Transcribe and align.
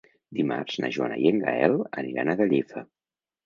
Dimarts 0.37 0.79
na 0.83 0.89
Joana 0.95 1.21
i 1.25 1.29
en 1.33 1.39
Gaël 1.45 1.77
aniran 2.05 2.35
a 2.35 2.39
Gallifa. 2.43 2.87